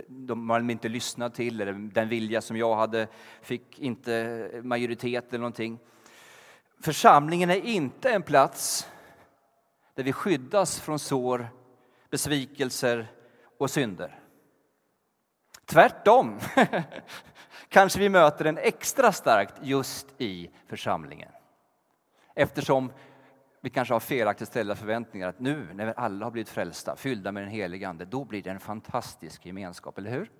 de 0.08 0.50
har 0.50 0.70
inte 0.70 0.88
lyssnat 0.88 1.34
till 1.34 1.60
eller 1.60 1.72
den 1.72 2.08
vilja 2.08 2.40
som 2.40 2.56
jag 2.56 2.76
hade 2.76 3.08
fick 3.42 3.78
inte 3.78 4.50
majoritet 4.64 5.28
eller 5.28 5.38
någonting. 5.38 5.78
Församlingen 6.80 7.50
är 7.50 7.64
inte 7.64 8.10
en 8.10 8.22
plats 8.22 8.88
där 9.94 10.04
vi 10.04 10.12
skyddas 10.12 10.80
från 10.80 10.98
sår, 10.98 11.48
besvikelser 12.10 13.12
och 13.58 13.70
synder. 13.70 14.18
Tvärtom 15.64 16.38
kanske 17.68 17.98
vi 17.98 18.08
möter 18.08 18.44
den 18.44 18.58
extra 18.58 19.12
starkt 19.12 19.54
just 19.62 20.06
i 20.18 20.50
församlingen. 20.66 21.28
Eftersom 22.34 22.92
vi 23.60 23.70
kanske 23.70 23.94
har 23.94 24.00
felaktigt 24.00 24.48
ställda 24.48 24.76
förväntningar 24.76 25.28
att 25.28 25.40
nu 25.40 25.66
när 25.74 25.94
alla 25.96 26.26
har 26.26 26.30
blivit 26.30 26.48
frälsta, 26.48 26.96
fyllda 26.96 27.32
med 27.32 27.42
den 27.42 27.50
helige 27.50 27.88
Ande, 27.88 28.04
då 28.04 28.24
blir 28.24 28.42
det 28.42 28.50
en 28.50 28.60
fantastisk 28.60 29.46
gemenskap, 29.46 29.98
eller 29.98 30.10
hur? 30.10 30.30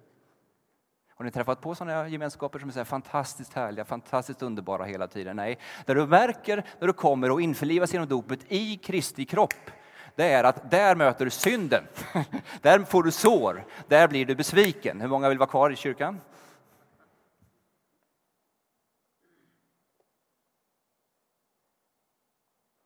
Har 1.20 1.24
ni 1.24 1.30
träffat 1.30 1.60
på 1.60 1.74
sådana 1.74 2.08
gemenskaper 2.08 2.58
som 2.58 2.68
är 2.68 2.72
så 2.72 2.84
fantastiskt 2.84 3.54
härliga, 3.54 3.84
fantastiskt 3.84 4.42
underbara 4.42 4.84
hela 4.84 5.06
tiden? 5.06 5.36
Nej, 5.36 5.58
där 5.86 5.94
du 5.94 6.06
märker 6.06 6.64
när 6.78 6.86
du 6.86 6.92
kommer 6.92 7.30
och 7.30 7.40
införlivas 7.40 7.92
genom 7.92 8.08
dopet 8.08 8.40
i 8.48 8.76
Kristi 8.76 9.24
kropp, 9.24 9.70
det 10.16 10.24
är 10.24 10.44
att 10.44 10.70
där 10.70 10.96
möter 10.96 11.24
du 11.24 11.30
synden. 11.30 11.84
där 12.62 12.78
får 12.78 13.02
du 13.02 13.10
sår, 13.10 13.64
där 13.88 14.08
blir 14.08 14.26
du 14.26 14.34
besviken. 14.34 15.00
Hur 15.00 15.08
många 15.08 15.28
vill 15.28 15.38
vara 15.38 15.48
kvar 15.48 15.70
i 15.70 15.76
kyrkan? 15.76 16.20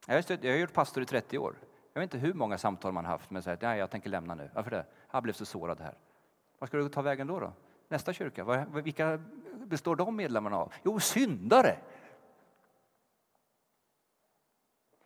Jag 0.06 0.14
har 0.42 0.56
gjort 0.56 0.72
pastor 0.72 1.02
i 1.02 1.06
30 1.06 1.38
år. 1.38 1.54
Jag 1.92 2.00
vet 2.00 2.14
inte 2.14 2.26
hur 2.26 2.34
många 2.34 2.58
samtal 2.58 2.92
man 2.92 3.04
haft 3.04 3.30
med 3.30 3.48
att 3.48 3.62
jag 3.62 3.90
tänker 3.90 4.10
lämna 4.10 4.34
nu. 4.34 4.50
Varför 4.54 4.70
det? 4.70 4.86
Jag 5.10 5.22
blev 5.22 5.32
så 5.32 5.44
sårad 5.44 5.80
här. 5.80 5.94
Vad 6.58 6.68
ska 6.68 6.76
du 6.76 6.88
ta 6.88 7.02
vägen 7.02 7.26
då? 7.26 7.40
då? 7.40 7.52
Nästa 7.88 8.12
kyrka, 8.12 8.66
vilka 8.66 9.22
består 9.54 9.96
de 9.96 10.16
medlemmarna 10.16 10.56
av? 10.56 10.72
Jo, 10.82 11.00
syndare. 11.00 11.78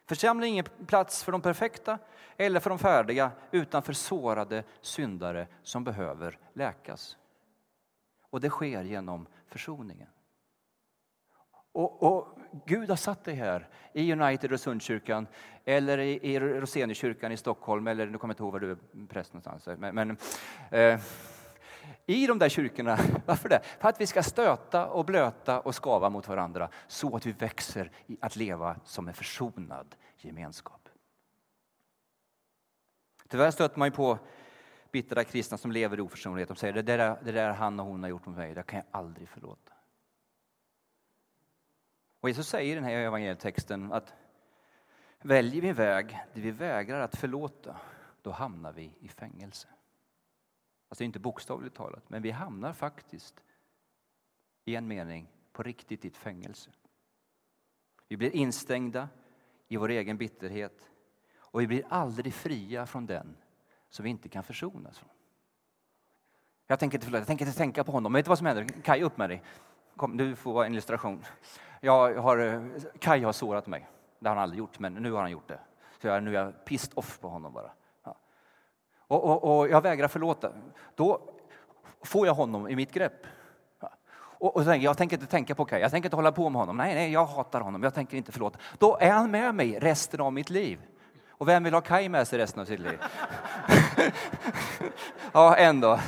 Församlingen 0.07 0.49
är 0.49 0.52
ingen 0.52 0.87
plats 0.87 1.25
för 1.25 1.33
de 1.33 1.40
perfekta 1.40 1.99
eller 2.37 2.61
för 2.61 2.71
de 2.71 2.78
färdiga 2.78 3.31
utan 3.50 3.83
för 3.83 3.93
sårade 3.93 4.64
syndare 4.81 5.47
som 5.62 5.85
behöver 5.85 6.38
läkas. 6.52 7.17
Och 8.31 8.40
det 8.40 8.50
sker 8.50 8.83
genom 8.83 9.26
försoningen. 9.47 10.09
Och, 11.72 12.02
och, 12.02 12.38
Gud 12.66 12.88
har 12.88 12.96
satt 12.96 13.25
dig 13.25 13.34
här 13.34 13.68
i 13.92 14.12
United 14.12 14.50
Öresundskyrkan 14.50 15.26
eller 15.64 15.98
i, 15.98 16.32
i 16.32 16.40
Roseniekyrkan 16.40 17.32
i 17.32 17.37
Stockholm 17.37 17.87
eller 17.87 18.06
nu 18.06 18.18
kommer 18.18 18.32
jag 18.32 18.34
inte 18.34 18.42
ihåg 18.42 18.52
var 18.52 18.60
du 18.60 18.70
är 18.70 19.06
präst 19.08 19.32
någonstans. 19.32 19.68
Eh, 19.68 19.76
men, 19.78 19.94
men 19.94 20.16
eh, 20.70 21.00
i 22.06 22.26
de 22.26 22.38
där 22.38 22.48
kyrkorna. 22.48 22.98
Varför 23.26 23.48
det? 23.48 23.60
För 23.80 23.88
att 23.88 24.00
vi 24.00 24.06
ska 24.06 24.22
stöta 24.22 24.87
och 24.87 25.04
blöta 25.04 25.60
och 25.60 25.75
skava 25.75 26.10
mot 26.10 26.28
varandra 26.28 26.68
så 26.87 27.16
att 27.16 27.26
vi 27.26 27.32
växer 27.32 27.90
i 28.06 28.16
att 28.20 28.37
leva 28.37 28.76
som 28.84 29.08
en 29.08 29.14
försonad 29.14 29.94
gemenskap. 30.16 30.88
Tyvärr 33.28 33.50
stöter 33.50 33.78
man 33.78 33.88
ju 33.88 33.92
på 33.92 34.18
bittra 34.92 35.25
kristna 35.25 35.58
som 35.58 35.72
lever 35.72 35.98
i 35.98 36.00
oförsonlighet. 36.00 36.48
De 36.48 36.56
säger 36.56 36.75
det 36.75 36.82
där, 36.82 37.18
det 37.25 37.32
där 37.32 37.52
han 37.52 37.80
och 37.80 37.87
hon 37.87 38.02
har 38.02 38.10
gjort 38.10 38.26
mot 38.26 38.37
mig, 38.37 38.54
det 38.54 38.62
kan 38.62 38.76
jag 38.76 38.87
aldrig 38.90 39.28
förlåta. 39.28 39.72
Och 42.20 42.28
Jesus 42.28 42.48
säger 42.48 42.72
i 42.72 42.75
den 42.75 42.84
här 42.84 42.92
evangelietexten 42.92 43.92
att 43.92 44.14
väljer 45.20 45.62
vi 45.62 45.68
en 45.68 45.75
väg 45.75 46.18
där 46.34 46.40
vi 46.40 46.50
vägrar 46.50 47.00
att 47.00 47.16
förlåta, 47.16 47.76
då 48.22 48.30
hamnar 48.30 48.72
vi 48.72 48.92
i 49.00 49.08
fängelse. 49.08 49.68
Alltså 50.88 51.04
inte 51.04 51.18
bokstavligt 51.18 51.76
talat, 51.76 52.10
men 52.10 52.22
vi 52.22 52.30
hamnar 52.30 52.72
faktiskt 52.72 53.44
i 54.64 54.76
en 54.76 54.88
mening 54.88 55.28
på 55.52 55.62
riktigt 55.62 56.04
i 56.04 56.08
ett 56.08 56.16
fängelse. 56.16 56.70
Vi 58.08 58.16
blir 58.16 58.30
instängda 58.30 59.08
i 59.68 59.76
vår 59.76 59.88
egen 59.88 60.18
bitterhet 60.18 60.90
och 61.37 61.60
vi 61.60 61.66
blir 61.66 61.84
aldrig 61.88 62.34
fria 62.34 62.87
från 62.87 63.06
den 63.06 63.37
som 63.88 64.04
vi 64.04 64.10
inte 64.10 64.28
kan 64.28 64.44
försonas 64.44 64.98
från. 64.98 65.10
Jag 66.66 66.78
tänker 66.78 66.98
inte, 66.98 67.16
jag 67.16 67.26
tänker 67.26 67.46
inte 67.46 67.58
tänka 67.58 67.84
på 67.84 67.92
honom, 67.92 68.12
men 68.12 68.18
vet 68.18 68.25
du 68.25 68.28
vad 68.28 68.38
som 68.38 68.46
händer? 68.46 68.64
Kaj, 68.82 69.02
upp 69.02 69.16
med 69.16 69.30
dig. 69.30 69.42
Kom, 69.99 70.17
du 70.17 70.37
får 70.37 70.52
vara 70.52 70.67
en 70.67 70.73
illustration. 70.73 71.25
Jag 71.81 72.14
har, 72.14 72.69
Kaj 72.99 73.23
har 73.23 73.33
sårat 73.33 73.67
mig. 73.67 73.88
Det 74.19 74.28
har 74.28 74.37
han 74.37 74.43
aldrig 74.43 74.59
gjort, 74.59 74.78
men 74.78 74.95
nu 74.95 75.12
har 75.12 75.21
han 75.21 75.31
gjort 75.31 75.49
det. 75.49 75.59
Så 76.02 76.07
jag, 76.07 76.23
nu 76.23 76.37
är 76.37 76.45
jag 76.45 76.64
pissed 76.64 76.93
off 76.95 77.21
på 77.21 77.28
honom 77.28 77.52
bara 77.52 77.71
och, 79.09 79.25
och, 79.25 79.59
och 79.59 79.69
jag 79.69 79.81
vägrar 79.81 80.09
förlåta, 80.09 80.52
då 80.95 81.21
får 82.02 82.26
jag 82.26 82.35
honom 82.35 82.69
i 82.69 82.76
mitt 82.76 82.93
grepp. 82.93 83.26
Och, 84.40 84.57
och 84.57 84.75
jag 84.75 84.97
tänker 84.97 85.17
inte 85.17 85.31
tänka 85.31 85.55
på 85.55 85.64
Kaj, 85.64 85.81
jag 85.81 85.90
tänker 85.90 86.07
inte 86.07 86.17
hålla 86.17 86.33
på 86.33 86.49
med 86.49 86.61
honom. 86.61 86.76
Nej, 86.76 86.95
nej, 86.95 87.12
jag 87.12 87.26
hatar 87.26 87.61
honom, 87.61 87.83
jag 87.83 87.95
tänker 87.95 88.17
inte 88.17 88.33
förlåta. 88.33 88.59
Då 88.78 88.99
är 89.00 89.11
han 89.11 89.31
med 89.31 89.55
mig 89.55 89.78
resten 89.78 90.21
av 90.21 90.33
mitt 90.33 90.50
liv. 90.50 90.81
Och 91.28 91.49
vem 91.49 91.64
vill 91.64 91.75
ha 91.75 91.81
Kaj 91.81 92.09
med 92.09 92.28
sig 92.28 92.38
resten 92.38 92.61
av 92.61 92.64
sitt 92.64 92.81
liv? 92.81 92.99
ja, 95.33 95.57
ändå. 95.57 96.00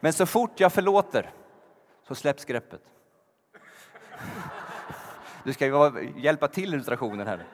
Men 0.00 0.12
så 0.12 0.26
fort 0.26 0.60
jag 0.60 0.72
förlåter 0.72 1.30
så 2.06 2.14
släpps 2.14 2.44
greppet. 2.44 2.92
Du 5.44 5.52
ska 5.52 5.66
ju 5.66 6.12
hjälpa 6.16 6.48
till 6.48 6.74
illustrationen 6.74 7.26
här. 7.26 7.46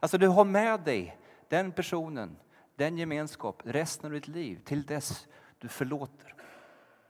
Alltså 0.00 0.18
du 0.18 0.28
har 0.28 0.44
med 0.44 0.80
dig 0.80 1.18
den 1.48 1.72
personen, 1.72 2.36
den 2.76 2.98
gemenskap, 2.98 3.62
resten 3.64 4.06
av 4.06 4.12
ditt 4.12 4.28
liv 4.28 4.60
till 4.64 4.82
dess 4.82 5.28
du 5.58 5.68
förlåter. 5.68 6.34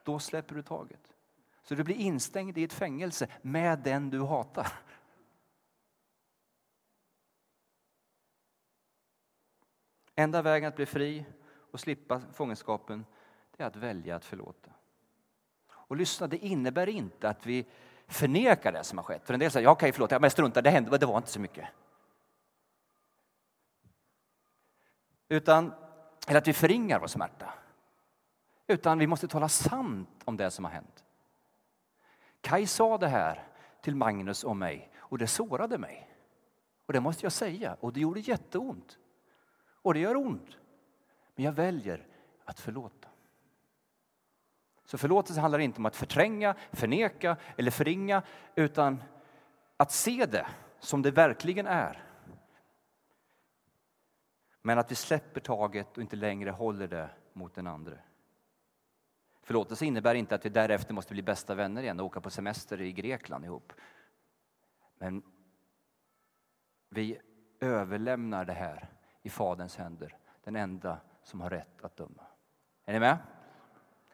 Då 0.03 0.19
släpper 0.19 0.55
du 0.55 0.63
taget. 0.63 1.15
Så 1.63 1.75
du 1.75 1.85
blir 1.85 1.97
instängd 1.97 2.59
i 2.59 2.65
ett 2.65 2.73
fängelse 2.73 3.29
med 3.43 3.79
den 3.79 4.11
du 4.11 4.21
hatar. 4.21 4.73
Enda 10.15 10.43
vägen 10.43 10.69
att 10.69 10.77
bli 10.77 10.87
fri 10.87 11.25
och 11.71 11.81
slippa 11.81 12.23
fångenskapen 12.33 13.05
är 13.57 13.67
att 13.67 13.77
välja 13.77 14.17
att 14.17 14.25
förlåta. 14.25 14.71
Och 15.91 15.97
lyssna, 15.97 16.27
det 16.27 16.37
innebär 16.37 16.89
inte 16.89 17.29
att 17.29 17.47
vi 17.47 17.67
förnekar 18.07 18.73
det 18.73 18.85
som 18.85 18.99
har 18.99 19.03
skett. 19.03 19.27
För 19.27 19.35
en 19.35 19.41
del 19.41 19.51
säger, 19.51 19.65
ja, 19.65 19.71
okej, 19.71 19.93
förlåt, 19.93 20.21
men 20.21 20.31
strunta, 20.31 20.63
det 20.63 20.71
hände, 20.71 20.99
det 20.99 21.07
var 21.07 21.17
inte 21.17 21.31
så 21.31 21.41
mycket. 21.41 21.69
Utan, 25.29 25.73
eller 26.29 26.39
att 26.39 26.49
vi 26.49 26.53
förringar 26.53 26.99
vår 27.01 27.07
smärta. 27.07 27.55
Utan 28.67 28.99
vi 28.99 29.07
måste 29.07 29.29
tala 29.29 29.49
sant 29.49 30.23
om 30.25 30.37
det 30.37 30.51
som 30.51 30.65
har 30.65 30.73
hänt. 30.73 31.05
Kaj 32.41 32.67
sa 32.67 32.99
det 32.99 33.09
här 33.09 33.49
till 33.83 33.97
Magnus 33.97 34.45
och 34.45 34.57
mig 34.57 34.93
och 34.97 35.19
det 35.19 35.27
sårade 35.27 35.79
mig. 35.79 36.17
Och 36.87 36.93
det 36.93 37.01
måste 37.01 37.25
jag 37.27 37.33
säga 37.33 37.77
och 37.81 37.93
det 37.93 38.01
gjorde 38.01 38.21
jätteont. 38.21 38.99
Och 39.83 39.95
det 39.95 40.01
gör 40.01 40.17
ont. 40.17 40.57
Men 41.35 41.45
jag 41.45 41.53
väljer 41.53 42.07
att 42.45 42.61
förlåta. 42.61 43.10
Så 44.91 44.99
förlåtelse 44.99 45.41
handlar 45.41 45.59
inte 45.59 45.79
om 45.79 45.87
att 45.87 45.97
förtränga, 45.97 46.55
förneka 46.73 47.37
eller 47.57 47.71
förringa 47.71 48.23
utan 48.55 49.03
att 49.77 49.93
se 49.93 50.27
det 50.27 50.47
som 50.81 51.03
det 51.03 51.11
verkligen 51.11 51.67
är 51.67 52.11
men 54.63 54.79
att 54.79 54.91
vi 54.91 54.95
släpper 54.95 55.41
taget 55.41 55.97
och 55.97 56.03
inte 56.03 56.17
längre 56.17 56.51
håller 56.51 56.89
det 56.89 57.11
mot 57.33 57.55
den 57.55 57.67
andra. 57.67 57.99
Förlåtelse 59.43 59.87
innebär 59.87 60.15
inte 60.15 60.35
att 60.35 60.45
vi 60.45 60.49
därefter 60.49 60.95
måste 60.95 61.13
bli 61.13 61.23
bästa 61.23 61.55
vänner 61.55 61.83
igen 61.83 62.01
och 62.01 62.07
åka 62.07 62.21
på 62.21 62.31
semester 62.31 62.81
i 62.81 62.93
Grekland 62.93 63.45
ihop. 63.45 63.73
Men 64.99 65.23
vi 66.89 67.19
överlämnar 67.61 68.45
det 68.45 68.53
här 68.53 68.89
i 69.23 69.31
Faderns 69.31 69.77
händer, 69.77 70.17
den 70.45 70.57
enda 70.57 71.01
som 71.23 71.41
har 71.41 71.51
rätt 71.51 71.85
att 71.85 71.97
döma. 71.97 72.27
Är 72.85 72.93
ni 72.93 73.01
med? 73.01 73.19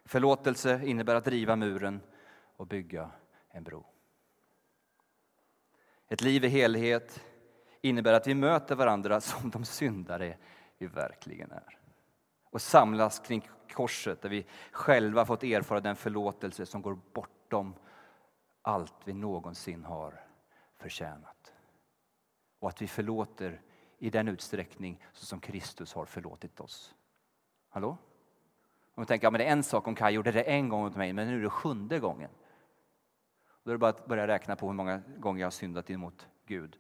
Förlåtelse 0.07 0.81
innebär 0.85 1.15
att 1.15 1.29
riva 1.29 1.57
muren 1.57 2.01
och 2.57 2.67
bygga 2.67 3.11
en 3.51 3.65
bro. 3.65 3.87
Ett 6.09 6.23
liv 6.23 6.45
i 6.45 6.49
helhet 6.49 7.25
innebär 7.81 8.13
att 8.13 8.27
vi 8.27 8.35
möter 8.35 8.75
varandra 8.75 9.21
som 9.21 9.51
de 9.51 9.65
syndare 9.65 10.37
vi 10.79 10.87
verkligen 10.87 11.51
är 11.51 11.79
och 12.57 12.63
samlas 12.63 13.19
kring 13.19 13.49
korset 13.73 14.23
där 14.23 14.29
vi 14.29 14.47
själva 14.73 15.27
fått 15.27 15.43
erfara 15.43 15.81
den 15.81 15.97
förlåtelse 15.97 16.67
som 16.67 16.83
går 16.83 16.99
bortom 17.13 17.75
allt 18.63 18.95
vi 19.05 19.13
någonsin 19.13 19.85
har 19.85 20.21
förtjänat. 20.77 21.53
Och 22.59 22.69
att 22.69 22.83
vi 22.83 22.89
förlåter 22.89 23.61
i 23.99 24.11
den 24.11 24.29
utsträckning 24.29 25.05
som 25.13 25.41
Kristus 25.41 25.95
har 25.95 26.05
förlåtit 26.05 26.61
oss. 26.61 26.95
Hallå? 27.69 27.99
Och 28.97 29.00
man 29.00 29.07
tänker, 29.07 29.26
ja, 29.26 29.31
men 29.31 29.38
det 29.38 29.45
är 29.45 29.53
en 29.53 29.62
sak 29.62 29.87
om 29.87 29.95
Kaj 29.95 30.15
gjorde 30.15 30.33
det 30.33 30.43
en 30.43 30.69
gång 30.69 30.83
mot 30.83 30.97
mig, 30.97 31.12
men 31.12 31.26
nu 31.26 31.38
är 31.38 31.43
det 31.43 31.50
sjunde 31.50 31.99
gången. 31.99 32.31
Då 33.62 33.71
är 33.71 33.75
det 33.75 33.79
bara 33.79 33.91
att 33.91 34.07
börja 34.07 34.26
räkna 34.26 34.57
på 34.57 34.67
hur 34.67 34.75
många 34.75 35.03
gånger 35.19 35.41
jag 35.41 35.47
har 35.47 35.50
syndat 35.50 35.91
emot 35.91 36.29
Gud. 36.47 36.79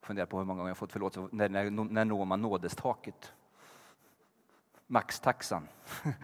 Fundera 0.00 0.26
på 0.26 0.38
hur 0.38 0.44
många 0.44 0.58
gånger 0.58 0.70
jag 0.70 0.76
fått 0.76 0.92
förlåtelse. 0.92 1.36
När, 1.36 1.48
när, 1.48 1.70
när 1.70 2.04
når 2.04 2.24
man 2.24 2.42
nådestaket? 2.42 3.34
Maxtaxan. 4.86 5.68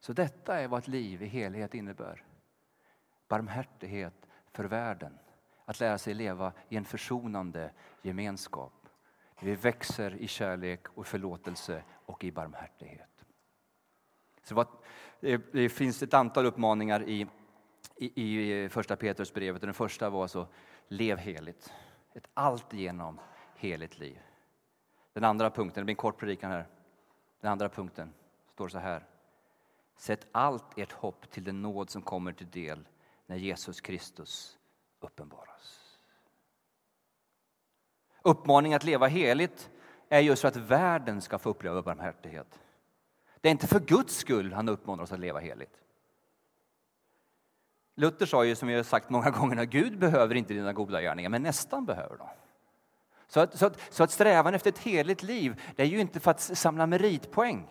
Så 0.00 0.12
detta 0.12 0.60
är 0.60 0.68
vad 0.68 0.78
ett 0.78 0.88
liv 0.88 1.22
i 1.22 1.26
helhet 1.26 1.74
innebär. 1.74 2.24
Barmhärtighet 3.28 4.26
för 4.52 4.64
världen. 4.64 5.18
Att 5.64 5.80
lära 5.80 5.98
sig 5.98 6.14
leva 6.14 6.52
i 6.68 6.76
en 6.76 6.84
försonande 6.84 7.70
gemenskap. 8.02 8.85
Vi 9.40 9.54
växer 9.54 10.14
i 10.14 10.28
kärlek 10.28 10.86
och 10.94 11.06
förlåtelse 11.06 11.82
och 12.06 12.24
i 12.24 12.32
barmhärtighet. 12.32 13.24
Så 14.42 14.64
det 15.52 15.68
finns 15.68 16.02
ett 16.02 16.14
antal 16.14 16.46
uppmaningar 16.46 17.08
i, 17.08 17.26
i, 17.96 18.22
i 18.22 18.64
eh, 18.64 18.68
första 18.68 18.96
Petrusbrevet. 18.96 19.62
Den 19.62 19.74
första 19.74 20.10
var 20.10 20.26
så, 20.26 20.46
lev 20.88 21.18
heligt. 21.18 21.72
Ett 22.14 22.28
alltigenom 22.34 23.20
heligt 23.56 23.98
liv. 23.98 24.18
Den 25.12 25.24
andra 25.24 25.50
punkten, 25.50 25.80
det 25.80 25.84
blir 25.84 25.92
en 25.92 25.96
kort 25.96 26.18
predikan 26.18 26.50
här. 26.50 26.66
Den 27.40 27.52
andra 27.52 27.68
punkten 27.68 28.12
står 28.52 28.68
så 28.68 28.78
här. 28.78 29.06
Sätt 29.96 30.26
allt 30.32 30.78
ert 30.78 30.92
hopp 30.92 31.30
till 31.30 31.44
den 31.44 31.62
nåd 31.62 31.90
som 31.90 32.02
kommer 32.02 32.32
till 32.32 32.50
del 32.50 32.88
när 33.26 33.36
Jesus 33.36 33.80
Kristus 33.80 34.58
uppenbaras. 35.00 35.85
Uppmaningen 38.26 38.76
att 38.76 38.84
leva 38.84 39.06
heligt 39.06 39.70
är 40.08 40.20
just 40.20 40.42
för 40.42 40.48
att 40.48 40.56
världen 40.56 41.20
ska 41.20 41.38
få 41.38 41.50
uppleva 41.50 41.82
barmhärtighet. 41.82 42.60
Det 43.40 43.48
är 43.48 43.50
inte 43.50 43.66
för 43.66 43.80
Guds 43.80 44.16
skull 44.16 44.52
han 44.52 44.68
uppmanar 44.68 45.02
oss 45.02 45.12
att 45.12 45.20
leva 45.20 45.38
heligt. 45.38 45.80
Luther 47.96 48.26
sa 48.26 48.44
ju, 48.44 48.56
som 48.56 48.70
jag 48.70 48.86
sagt 48.86 49.10
många 49.10 49.30
gånger, 49.38 49.56
att 49.56 49.68
Gud 49.68 49.98
behöver 49.98 50.34
inte 50.34 50.54
dina 50.54 50.72
goda 50.72 51.02
gärningar, 51.02 51.30
men 51.30 51.42
nästan 51.42 51.86
behöver 51.86 52.16
dem. 52.16 52.28
Så 53.26 53.40
att, 53.40 53.58
så, 53.58 53.66
att, 53.66 53.80
så 53.90 54.04
att 54.04 54.10
strävan 54.10 54.54
efter 54.54 54.70
ett 54.70 54.78
heligt 54.78 55.22
liv, 55.22 55.62
det 55.76 55.82
är 55.82 55.86
ju 55.86 56.00
inte 56.00 56.20
för 56.20 56.30
att 56.30 56.40
samla 56.40 56.86
meritpoäng. 56.86 57.68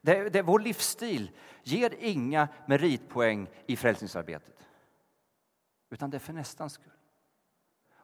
Det, 0.00 0.28
det, 0.28 0.42
vår 0.42 0.60
livsstil 0.60 1.30
ger 1.62 1.94
inga 1.98 2.48
meritpoäng 2.66 3.48
i 3.66 3.76
frälsningsarbetet. 3.76 4.68
Utan 5.90 6.10
det 6.10 6.16
är 6.16 6.18
för 6.18 6.32
nästans 6.32 6.72
skull. 6.72 6.92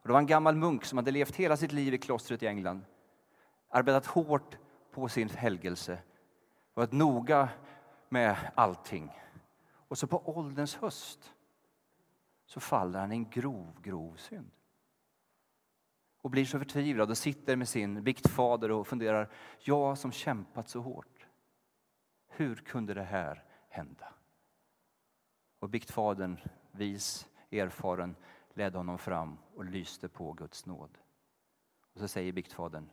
Och 0.07 0.09
det 0.09 0.13
var 0.13 0.21
en 0.21 0.27
gammal 0.27 0.57
munk 0.57 0.85
som 0.85 0.99
hade 0.99 1.11
levt 1.11 1.37
hela 1.37 1.57
sitt 1.57 1.73
liv 1.73 1.95
i 1.95 1.99
klostret 1.99 2.43
i 2.43 2.47
England. 2.47 2.85
Arbetat 3.69 4.07
hårt 4.07 4.59
på 4.91 5.09
sin 5.09 5.29
helgelse. 5.29 5.99
Varit 6.75 6.93
noga 6.93 7.49
med 8.09 8.37
allting. 8.55 9.11
Och 9.89 9.99
så 9.99 10.07
på 10.07 10.37
ålderns 10.39 10.75
höst 10.75 11.33
så 12.45 12.61
faller 12.61 13.01
han 13.01 13.13
i 13.13 13.15
en 13.15 13.31
grov, 13.31 13.81
grov 13.83 14.15
synd 14.17 14.51
och 16.17 16.31
blir 16.31 16.45
så 16.45 16.59
förtvivlad 16.59 17.11
och 17.11 17.19
sitter 17.19 17.57
med 17.57 17.69
sin 17.69 18.03
biktfader 18.03 18.71
och 18.71 18.87
funderar, 18.87 19.29
jag 19.59 19.99
som 19.99 20.13
kämpat 20.13 20.69
så 20.69 20.81
hårt, 20.81 21.27
hur 22.29 22.55
kunde 22.55 22.95
det 22.95 23.03
här 23.03 23.45
hända? 23.69 24.15
Och 25.59 25.69
biktfadern, 25.69 26.41
vis, 26.73 27.29
erfaren, 27.51 28.17
ledde 28.57 28.79
honom 28.79 28.99
fram 28.99 29.39
och 29.55 29.65
lyste 29.65 30.09
på 30.09 30.33
Guds 30.33 30.67
nåd. 30.67 30.99
Och 31.93 32.01
så 32.01 32.09
säger 32.09 32.33
biktfadern, 32.33 32.91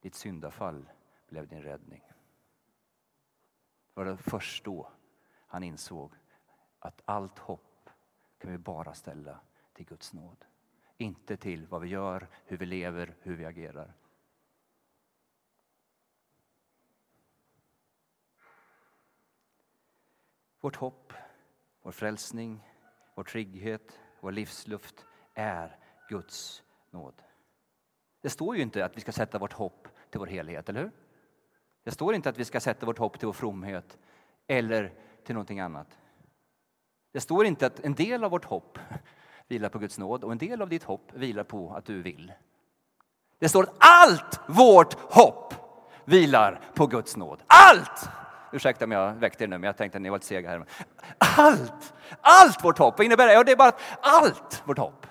ditt 0.00 0.14
syndafall 0.14 0.88
blev 1.28 1.48
din 1.48 1.62
räddning. 1.62 2.02
Det 3.94 4.04
var 4.04 4.16
först 4.16 4.64
då 4.64 4.92
han 5.46 5.62
insåg 5.62 6.12
att 6.78 7.02
allt 7.04 7.38
hopp 7.38 7.90
kan 8.38 8.50
vi 8.50 8.58
bara 8.58 8.94
ställa 8.94 9.40
till 9.72 9.86
Guds 9.86 10.12
nåd 10.12 10.44
inte 10.98 11.36
till 11.36 11.66
vad 11.66 11.80
vi 11.80 11.88
gör, 11.88 12.28
hur 12.44 12.56
vi 12.56 12.66
lever, 12.66 13.14
hur 13.20 13.36
vi 13.36 13.44
agerar. 13.44 13.94
Vårt 20.60 20.76
hopp, 20.76 21.12
vår 21.82 21.92
frälsning, 21.92 22.68
vår 23.14 23.24
trygghet, 23.24 24.00
vår 24.26 24.32
livsluft 24.32 25.04
är 25.34 25.76
Guds 26.08 26.62
nåd. 26.90 27.22
Det 28.22 28.30
står 28.30 28.56
ju 28.56 28.62
inte 28.62 28.84
att 28.84 28.96
vi 28.96 29.00
ska 29.00 29.12
sätta 29.12 29.38
vårt 29.38 29.52
hopp 29.52 29.88
till 30.10 30.20
vår 30.20 30.26
helhet, 30.26 30.68
eller 30.68 30.80
hur? 30.80 30.90
Det 31.84 31.90
står 31.90 32.14
inte 32.14 32.28
att 32.28 32.38
vi 32.38 32.44
ska 32.44 32.60
sätta 32.60 32.86
vårt 32.86 32.98
hopp 32.98 33.18
till 33.18 33.26
vår 33.26 33.32
fromhet 33.32 33.98
eller 34.46 34.92
till 35.24 35.34
någonting 35.34 35.60
annat. 35.60 35.98
Det 37.12 37.20
står 37.20 37.46
inte 37.46 37.66
att 37.66 37.80
en 37.80 37.94
del 37.94 38.24
av 38.24 38.30
vårt 38.30 38.44
hopp 38.44 38.78
vilar 39.48 39.68
på 39.68 39.78
Guds 39.78 39.98
nåd 39.98 40.24
och 40.24 40.32
en 40.32 40.38
del 40.38 40.62
av 40.62 40.68
ditt 40.68 40.84
hopp 40.84 41.12
vilar 41.14 41.44
på 41.44 41.74
att 41.74 41.84
du 41.84 42.02
vill. 42.02 42.32
Det 43.38 43.48
står 43.48 43.62
att 43.62 43.76
allt 43.78 44.40
vårt 44.48 44.94
hopp 44.94 45.54
vilar 46.04 46.60
på 46.74 46.86
Guds 46.86 47.16
nåd. 47.16 47.42
Allt! 47.46 48.08
Ursäkta 48.52 48.84
om 48.84 48.92
jag 48.92 49.12
väckte 49.14 49.44
er 49.44 49.48
nu, 49.48 49.58
men 49.58 49.66
jag 49.66 49.76
tänkte 49.76 49.98
att 49.98 50.02
ni 50.02 50.08
var 50.08 50.16
lite 50.16 50.26
sega 50.26 50.48
här. 50.48 50.64
Allt! 51.18 51.94
Allt 52.20 52.64
vårt 52.64 52.78
hopp! 52.78 52.98
Vad 52.98 53.04
innebär 53.04 53.26
det? 53.26 53.32
Ja, 53.32 53.44
det 53.44 53.52
är 53.52 53.56
bara 53.56 53.68
att 53.68 53.80
allt 54.00 54.62
vårt 54.64 54.78
hopp 54.78 55.06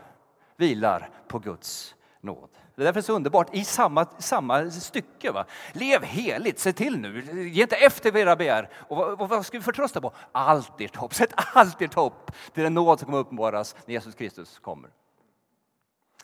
vilar 0.57 1.09
på 1.27 1.39
Guds 1.39 1.95
nåd. 2.21 2.49
Det 2.75 2.81
är 2.81 2.85
därför 2.85 2.93
det 2.93 2.99
är 2.99 3.05
så 3.05 3.13
underbart 3.13 3.55
i 3.55 3.65
samma, 3.65 4.05
samma 4.17 4.71
stycke. 4.71 5.31
Va? 5.31 5.45
Lev 5.73 6.03
heligt, 6.03 6.59
se 6.59 6.73
till 6.73 6.97
nu, 6.99 7.49
ge 7.49 7.61
inte 7.61 7.75
efter 7.75 8.11
för 8.11 8.19
era 8.19 8.35
begär. 8.35 8.69
Och 8.87 8.97
vad, 8.97 9.29
vad 9.29 9.45
ska 9.45 9.57
vi 9.57 9.63
förtrösta 9.63 10.01
på? 10.01 10.13
Allt 10.31 10.81
ert 10.81 10.95
hopp, 10.95 11.13
sätt 11.13 11.33
allt 11.35 11.81
ert 11.81 11.93
hopp 11.93 12.31
till 12.53 12.63
den 12.63 12.73
nåd 12.73 12.99
som 12.99 13.05
kommer 13.05 13.17
uppenbaras 13.17 13.75
när 13.85 13.93
Jesus 13.93 14.15
Kristus 14.15 14.59
kommer. 14.59 14.89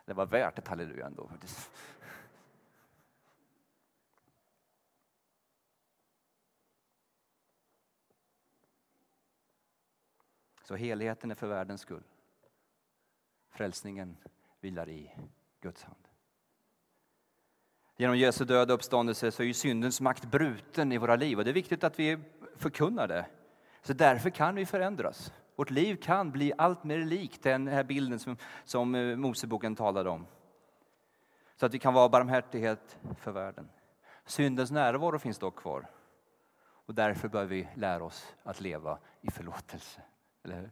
Det 0.05 0.13
var 0.13 0.25
värt 0.25 0.59
ett 0.59 0.67
halleluja 0.67 1.05
ändå. 1.05 1.29
Så 10.71 10.75
helheten 10.75 11.31
är 11.31 11.35
för 11.35 11.47
världens 11.47 11.81
skull. 11.81 12.03
Frälsningen 13.49 14.17
vilar 14.59 14.89
i 14.89 15.15
Guds 15.61 15.83
hand. 15.83 16.07
Genom 17.97 18.17
Jesu 18.17 18.45
död 18.45 18.71
och 18.71 18.75
uppståndelse 18.75 19.31
så 19.31 19.43
är 19.43 19.47
ju 19.47 19.53
syndens 19.53 20.01
makt 20.01 20.25
bruten 20.25 20.91
i 20.91 20.97
våra 20.97 21.15
liv 21.15 21.37
och 21.37 21.43
det 21.43 21.51
är 21.51 21.53
viktigt 21.53 21.83
att 21.83 21.99
vi 21.99 22.17
förkunnar 22.55 23.07
det. 23.07 23.25
Så 23.81 23.93
därför 23.93 24.29
kan 24.29 24.55
vi 24.55 24.65
förändras. 24.65 25.33
Vårt 25.55 25.69
liv 25.69 25.95
kan 25.95 26.31
bli 26.31 26.53
allt 26.57 26.83
mer 26.83 26.97
likt 26.97 27.43
den 27.43 27.67
här 27.67 27.83
bilden 27.83 28.19
som, 28.19 28.37
som 28.65 28.95
eh, 28.95 29.15
Moseboken 29.15 29.75
talade 29.75 30.09
om. 30.09 30.27
Så 31.55 31.65
att 31.65 31.73
vi 31.73 31.79
kan 31.79 31.93
vara 31.93 32.09
barmhärtighet 32.09 32.99
för 33.17 33.31
världen. 33.31 33.69
Syndens 34.25 34.71
närvaro 34.71 35.19
finns 35.19 35.39
dock 35.39 35.55
kvar. 35.55 35.89
Och 36.63 36.95
därför 36.95 37.27
bör 37.27 37.45
vi 37.45 37.67
lära 37.75 38.03
oss 38.03 38.35
att 38.43 38.61
leva 38.61 38.99
i 39.21 39.31
förlåtelse. 39.31 40.01
Eller 40.43 40.59
hur? 40.59 40.71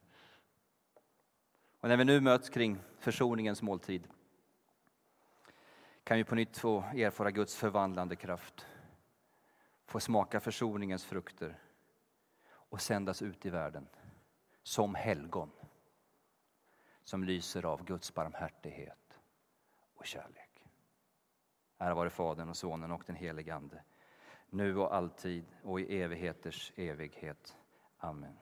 Och 1.79 1.89
när 1.89 1.97
vi 1.97 2.05
nu 2.05 2.21
möts 2.21 2.49
kring 2.49 2.77
försoningens 2.99 3.61
måltid 3.61 4.07
kan 6.03 6.17
vi 6.17 6.23
på 6.23 6.35
nytt 6.35 6.57
få 6.57 6.83
erfara 6.95 7.31
Guds 7.31 7.55
förvandlande 7.55 8.15
kraft. 8.15 8.65
Få 9.85 9.99
smaka 9.99 10.39
försoningens 10.39 11.05
frukter 11.05 11.59
och 12.51 12.81
sändas 12.81 13.21
ut 13.21 13.45
i 13.45 13.49
världen 13.49 13.87
som 14.63 14.95
helgon 14.95 15.51
som 17.03 17.23
lyser 17.23 17.65
av 17.65 17.83
Guds 17.83 18.13
barmhärtighet 18.13 19.19
och 19.95 20.05
kärlek. 20.05 20.65
Ära 21.77 21.93
vare 21.93 22.09
Fadern 22.09 22.49
och 22.49 22.57
Sonen 22.57 22.91
och 22.91 23.03
den 23.05 23.15
helige 23.15 23.55
Ande, 23.55 23.83
nu 24.49 24.77
och 24.77 24.95
alltid 24.95 25.45
och 25.63 25.79
i 25.79 26.01
evigheters 26.01 26.73
evighet. 26.75 27.57
Amen. 27.97 28.37